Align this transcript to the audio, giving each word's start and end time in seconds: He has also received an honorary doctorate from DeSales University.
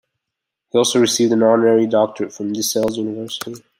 He 0.71 0.79
has 0.79 0.87
also 0.87 0.99
received 0.99 1.31
an 1.31 1.43
honorary 1.43 1.85
doctorate 1.85 2.33
from 2.33 2.53
DeSales 2.53 2.97
University. 2.97 3.63